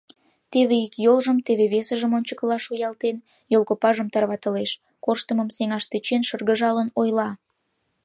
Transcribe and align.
Теве 0.51 0.75
ик 0.85 0.93
йолжым, 1.05 1.37
теве 1.45 1.65
весыжым 1.73 2.11
ончыкыла 2.17 2.57
шуялтен, 2.65 3.17
йолкопажым 3.53 4.07
тарватылеш, 4.13 4.71
корштымым 5.05 5.49
сеҥаш 5.55 5.83
тӧчен, 5.91 6.21
шыргыжалын 6.29 6.89
ойла: 6.99 7.29